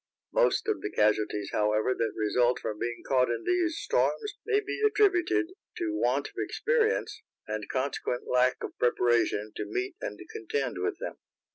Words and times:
Most 0.33 0.67
of 0.67 0.81
the 0.81 0.89
casualties, 0.89 1.49
however, 1.51 1.93
that 1.93 2.13
result 2.17 2.57
from 2.59 2.79
being 2.79 3.03
caught 3.07 3.29
in 3.29 3.43
these 3.43 3.77
storms 3.77 4.33
may 4.47 4.59
be 4.59 4.81
attributed 4.83 5.49
to 5.77 5.91
want 5.93 6.27
of 6.29 6.33
experience, 6.39 7.21
and 7.47 7.69
consequent 7.69 8.23
lack 8.25 8.63
of 8.63 8.75
preparation 8.79 9.51
to 9.57 9.65
meet 9.67 9.95
and 10.01 10.19
contend 10.33 10.77
with 10.79 10.97
them. 10.97 11.17